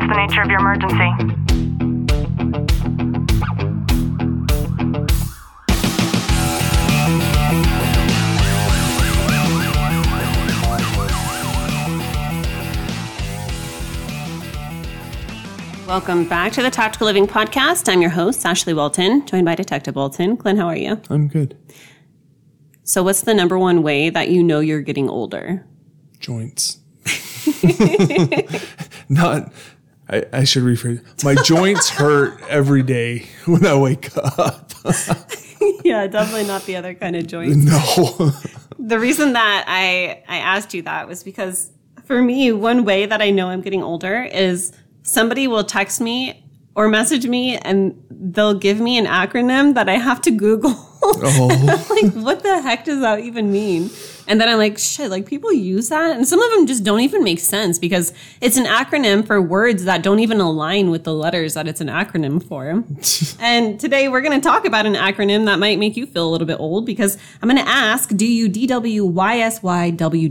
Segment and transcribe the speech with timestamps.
[0.00, 2.20] What's the nature of your emergency?
[15.86, 17.92] Welcome back to the Tactical Living Podcast.
[17.92, 20.38] I'm your host, Ashley Walton, joined by Detective Walton.
[20.38, 20.98] Clint, how are you?
[21.10, 21.58] I'm good.
[22.84, 25.66] So, what's the number one way that you know you're getting older?
[26.20, 26.78] Joints.
[29.10, 29.52] Not.
[30.10, 31.24] I, I should rephrase.
[31.24, 34.72] My joints hurt every day when I wake up.
[35.84, 37.56] yeah, definitely not the other kind of joints.
[37.56, 38.32] No.
[38.78, 41.70] the reason that I I asked you that was because
[42.04, 46.44] for me, one way that I know I'm getting older is somebody will text me
[46.74, 50.74] or message me and they'll give me an acronym that I have to Google.
[51.02, 51.86] Oh.
[52.02, 53.90] like, what the heck does that even mean?
[54.30, 56.12] And then I'm like, shit, like people use that.
[56.16, 59.82] And some of them just don't even make sense because it's an acronym for words
[59.86, 62.84] that don't even align with the letters that it's an acronym for.
[63.42, 66.30] and today we're going to talk about an acronym that might make you feel a
[66.30, 70.30] little bit old because I'm going to ask, do you DWYSYWD?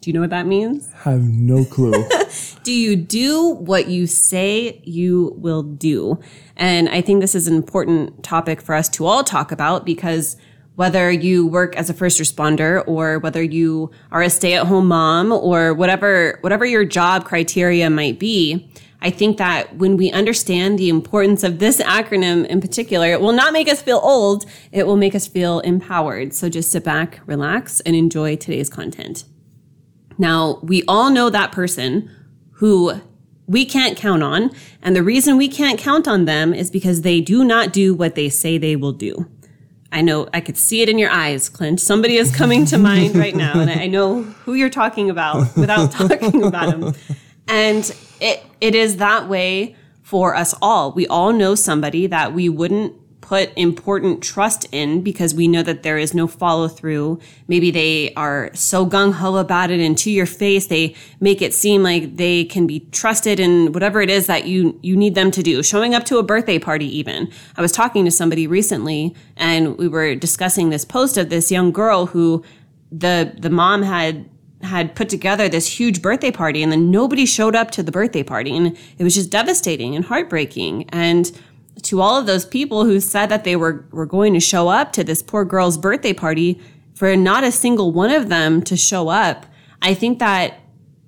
[0.00, 0.90] Do you know what that means?
[0.94, 1.92] have no clue.
[2.64, 6.18] Do you do what you say you will do?
[6.56, 10.36] And I think this is an important topic for us to all talk about because
[10.76, 15.74] whether you work as a first responder or whether you are a stay-at-home mom or
[15.74, 18.70] whatever whatever your job criteria might be,
[19.00, 23.32] I think that when we understand the importance of this acronym in particular, it will
[23.32, 26.32] not make us feel old, it will make us feel empowered.
[26.32, 29.24] So just sit back, relax, and enjoy today's content.
[30.18, 32.08] Now, we all know that person
[32.52, 33.00] who
[33.46, 34.50] we can't count on.
[34.82, 38.14] And the reason we can't count on them is because they do not do what
[38.14, 39.28] they say they will do.
[39.92, 41.80] I know I could see it in your eyes, Clint.
[41.80, 45.92] Somebody is coming to mind right now, and I know who you're talking about without
[45.92, 46.94] talking about him.
[47.46, 50.92] And it it is that way for us all.
[50.92, 55.84] We all know somebody that we wouldn't put important trust in because we know that
[55.84, 57.18] there is no follow through.
[57.48, 61.54] Maybe they are so gung ho about it and to your face, they make it
[61.54, 65.30] seem like they can be trusted in whatever it is that you, you need them
[65.30, 65.62] to do.
[65.62, 67.30] Showing up to a birthday party, even.
[67.56, 71.72] I was talking to somebody recently and we were discussing this post of this young
[71.72, 72.44] girl who
[72.90, 74.28] the, the mom had
[74.62, 78.22] had put together this huge birthday party and then nobody showed up to the birthday
[78.22, 81.32] party and it was just devastating and heartbreaking and
[81.82, 84.92] to all of those people who said that they were, were going to show up
[84.92, 86.60] to this poor girl's birthday party
[86.94, 89.46] for not a single one of them to show up,
[89.80, 90.60] I think that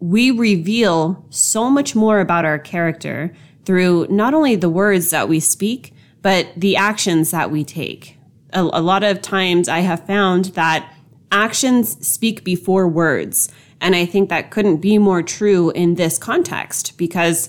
[0.00, 3.32] we reveal so much more about our character
[3.64, 8.16] through not only the words that we speak, but the actions that we take.
[8.52, 10.92] A, a lot of times I have found that
[11.30, 13.52] actions speak before words.
[13.80, 17.48] And I think that couldn't be more true in this context because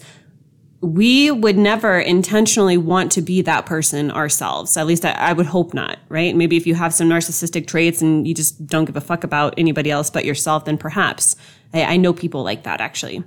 [0.81, 4.77] we would never intentionally want to be that person ourselves.
[4.77, 6.33] At least I, I, would hope not, right?
[6.33, 9.53] Maybe if you have some narcissistic traits and you just don't give a fuck about
[9.57, 11.35] anybody else but yourself, then perhaps.
[11.73, 13.23] I, I know people like that actually.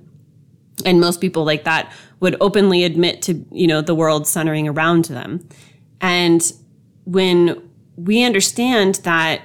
[0.86, 5.06] And most people like that would openly admit to, you know, the world centering around
[5.06, 5.46] them.
[6.00, 6.50] And
[7.04, 9.42] when we understand that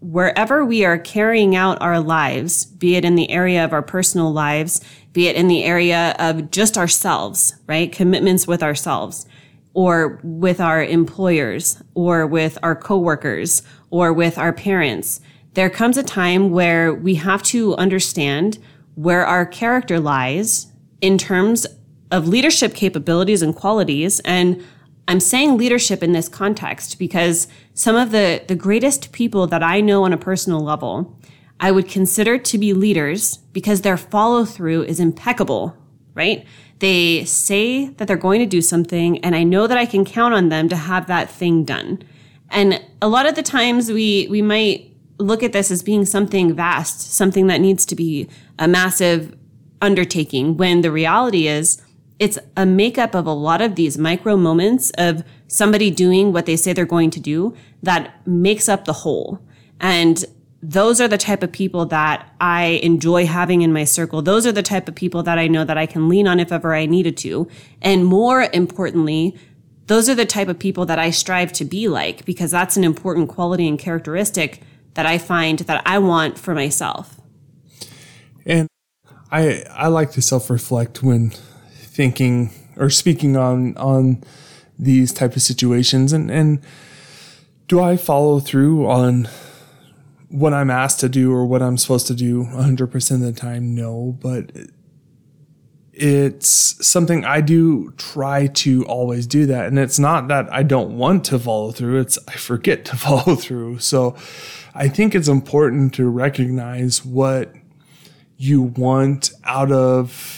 [0.00, 4.32] wherever we are carrying out our lives, be it in the area of our personal
[4.32, 4.80] lives,
[5.12, 7.90] be it in the area of just ourselves, right?
[7.90, 9.26] Commitments with ourselves
[9.74, 15.20] or with our employers or with our coworkers or with our parents.
[15.54, 18.58] There comes a time where we have to understand
[18.94, 20.68] where our character lies
[21.00, 21.66] in terms
[22.10, 24.20] of leadership capabilities and qualities.
[24.20, 24.64] And
[25.08, 29.80] I'm saying leadership in this context because some of the, the greatest people that I
[29.80, 31.18] know on a personal level,
[31.58, 35.74] I would consider to be leaders because their follow through is impeccable,
[36.14, 36.44] right?
[36.80, 40.34] They say that they're going to do something and I know that I can count
[40.34, 42.04] on them to have that thing done.
[42.50, 46.54] And a lot of the times we, we might look at this as being something
[46.54, 49.34] vast, something that needs to be a massive
[49.80, 51.80] undertaking when the reality is
[52.18, 56.56] it's a makeup of a lot of these micro moments of somebody doing what they
[56.56, 59.40] say they're going to do that makes up the whole.
[59.80, 60.24] And
[60.60, 64.22] those are the type of people that I enjoy having in my circle.
[64.22, 66.50] Those are the type of people that I know that I can lean on if
[66.50, 67.48] ever I needed to.
[67.80, 69.38] And more importantly,
[69.86, 72.84] those are the type of people that I strive to be like because that's an
[72.84, 74.60] important quality and characteristic
[74.94, 77.20] that I find that I want for myself.
[78.44, 78.66] And
[79.30, 81.32] I I like to self-reflect when
[81.98, 84.22] thinking or speaking on on
[84.78, 86.60] these type of situations and and
[87.66, 89.28] do I follow through on
[90.28, 93.74] what I'm asked to do or what I'm supposed to do 100% of the time
[93.74, 94.52] no but
[95.92, 99.66] it's something I do try to always do that.
[99.66, 103.34] And it's not that I don't want to follow through, it's I forget to follow
[103.34, 103.80] through.
[103.80, 104.14] So
[104.76, 107.52] I think it's important to recognize what
[108.36, 110.37] you want out of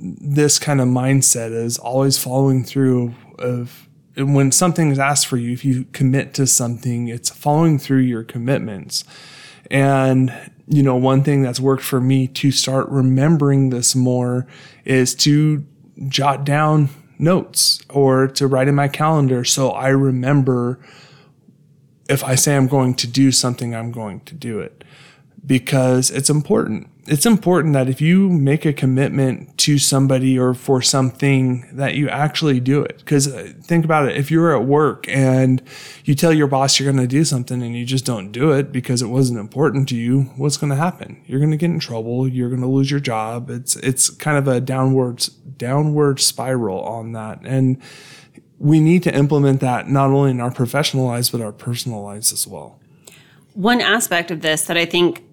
[0.00, 5.52] this kind of mindset is always following through of when something is asked for you,
[5.52, 9.04] if you commit to something, it's following through your commitments.
[9.70, 10.34] And,
[10.66, 14.46] you know, one thing that's worked for me to start remembering this more
[14.84, 15.64] is to
[16.08, 16.88] jot down
[17.18, 20.80] notes or to write in my calendar so I remember
[22.08, 24.82] if I say I'm going to do something, I'm going to do it
[25.46, 30.80] because it's important it's important that if you make a commitment to somebody or for
[30.80, 32.98] something that you actually do it.
[32.98, 34.16] Because uh, think about it.
[34.16, 35.62] If you're at work and
[36.04, 38.72] you tell your boss you're going to do something and you just don't do it
[38.72, 41.22] because it wasn't important to you what's going to happen?
[41.26, 42.26] You're going to get in trouble.
[42.26, 43.50] You're going to lose your job.
[43.50, 45.26] It's it's kind of a downward
[45.56, 47.40] downward spiral on that.
[47.44, 47.80] And
[48.58, 52.32] we need to implement that not only in our professional lives but our personal lives
[52.32, 52.80] as well.
[53.54, 55.24] One aspect of this that i think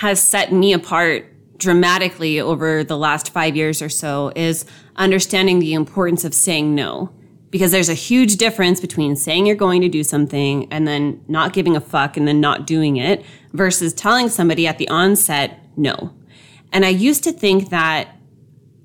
[0.00, 1.24] has set me apart
[1.58, 4.66] dramatically over the last five years or so is
[4.96, 7.10] understanding the importance of saying no.
[7.50, 11.54] Because there's a huge difference between saying you're going to do something and then not
[11.54, 16.12] giving a fuck and then not doing it versus telling somebody at the onset no.
[16.72, 18.15] And I used to think that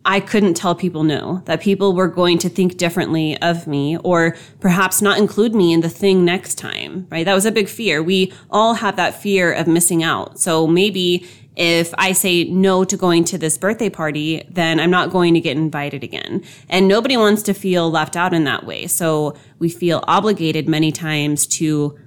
[0.04, 4.36] I couldn't tell people no, that people were going to think differently of me or
[4.60, 7.24] perhaps not include me in the thing next time, right?
[7.24, 8.02] That was a big fear.
[8.02, 10.40] We all have that fear of missing out.
[10.40, 15.12] So maybe if I say no to going to this birthday party, then I'm not
[15.12, 16.44] going to get invited again.
[16.70, 18.88] And nobody wants to feel left out in that way.
[18.88, 22.00] So we feel obligated many times to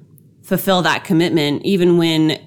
[0.43, 2.41] fulfill that commitment, even when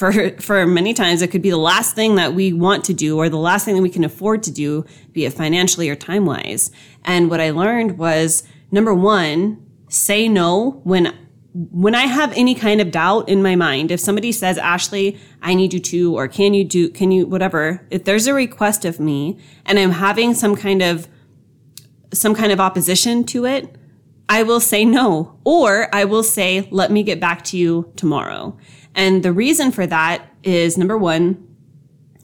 [0.00, 3.18] for for many times it could be the last thing that we want to do
[3.18, 4.82] or the last thing that we can afford to do
[5.12, 6.70] be it financially or time wise
[7.04, 11.14] and what i learned was number one say no when
[11.52, 13.90] when i have any kind of doubt in my mind.
[13.90, 17.86] If somebody says ashley i need you to or can you do can you whatever
[17.90, 19.36] if there's a request of me
[19.66, 21.08] and i'm having some kind of
[22.14, 23.76] some kind of opposition to it
[24.30, 28.56] i will say no or i will say let me get back to you tomorrow
[28.94, 31.46] and the reason for that is number one,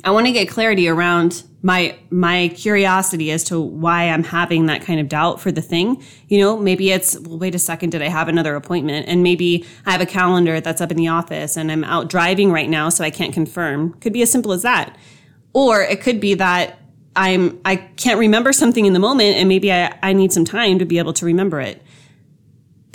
[0.05, 4.83] I want to get clarity around my my curiosity as to why I'm having that
[4.83, 6.03] kind of doubt for the thing.
[6.29, 9.09] You know, maybe it's well, wait a second, did I have another appointment?
[9.09, 12.53] And maybe I have a calendar that's up in the office and I'm out driving
[12.53, 13.95] right now, so I can't confirm.
[13.95, 14.97] Could be as simple as that.
[15.53, 16.79] Or it could be that
[17.17, 20.79] I'm I can't remember something in the moment and maybe I, I need some time
[20.79, 21.83] to be able to remember it.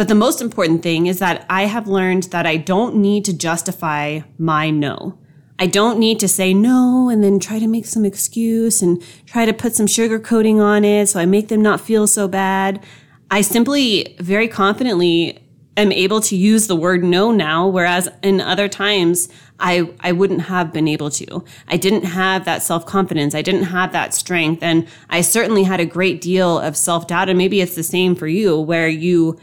[0.01, 3.37] But the most important thing is that I have learned that I don't need to
[3.37, 5.19] justify my no.
[5.59, 9.45] I don't need to say no and then try to make some excuse and try
[9.45, 12.83] to put some sugar coating on it so I make them not feel so bad.
[13.29, 18.67] I simply very confidently am able to use the word no now, whereas in other
[18.67, 21.45] times I, I wouldn't have been able to.
[21.67, 23.35] I didn't have that self confidence.
[23.35, 24.63] I didn't have that strength.
[24.63, 27.29] And I certainly had a great deal of self doubt.
[27.29, 29.39] And maybe it's the same for you where you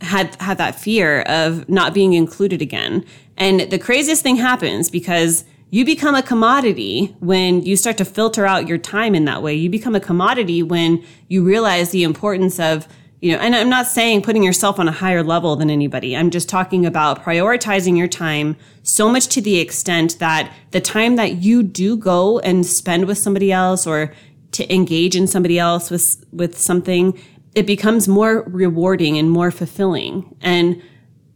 [0.00, 3.04] had had that fear of not being included again.
[3.36, 8.46] And the craziest thing happens because you become a commodity when you start to filter
[8.46, 9.54] out your time in that way.
[9.54, 12.88] You become a commodity when you realize the importance of,
[13.20, 16.16] you know, and I'm not saying putting yourself on a higher level than anybody.
[16.16, 21.16] I'm just talking about prioritizing your time so much to the extent that the time
[21.16, 24.14] that you do go and spend with somebody else or
[24.52, 27.18] to engage in somebody else with, with something
[27.58, 30.36] it becomes more rewarding and more fulfilling.
[30.40, 30.80] And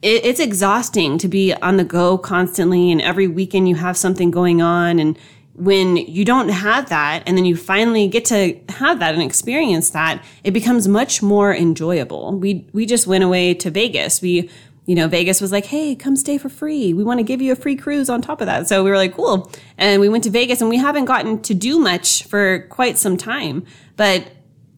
[0.02, 2.92] it, it's exhausting to be on the go constantly.
[2.92, 5.00] And every weekend you have something going on.
[5.00, 5.18] And
[5.54, 9.90] when you don't have that, and then you finally get to have that and experience
[9.90, 12.38] that, it becomes much more enjoyable.
[12.38, 14.22] We, we just went away to Vegas.
[14.22, 14.48] We,
[14.86, 16.94] you know, Vegas was like, Hey, come stay for free.
[16.94, 18.68] We want to give you a free cruise on top of that.
[18.68, 19.50] So we were like, cool.
[19.76, 23.16] And we went to Vegas and we haven't gotten to do much for quite some
[23.16, 24.30] time, but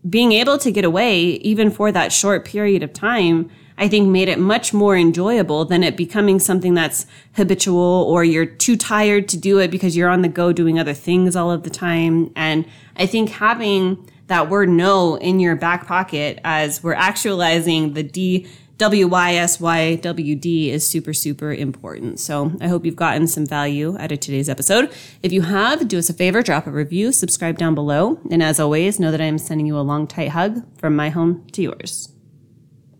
[0.08, 4.28] being able to get away, even for that short period of time, I think made
[4.28, 9.37] it much more enjoyable than it becoming something that's habitual or you're too tired to
[9.37, 12.30] do it because you're on the go doing other things all of the time.
[12.37, 18.02] And I think having that word no in your back pocket as we're actualizing the
[18.02, 18.46] D
[18.78, 22.19] WYSYWD is super, super important.
[22.19, 24.93] So I hope you've gotten some value out of today's episode.
[25.23, 28.19] If you have, do us a favor, drop a review, subscribe down below.
[28.31, 31.47] And as always, know that I'm sending you a long, tight hug from my home
[31.52, 32.13] to yours.